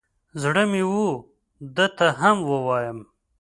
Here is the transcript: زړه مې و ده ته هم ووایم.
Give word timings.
زړه 0.41 0.63
مې 0.71 0.83
و 0.93 1.03
ده 1.75 1.87
ته 1.97 2.07
هم 2.19 2.37
ووایم. 2.49 2.99